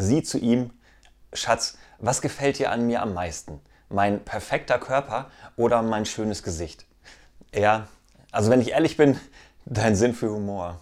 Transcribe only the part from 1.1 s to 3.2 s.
Schatz, was gefällt dir an mir am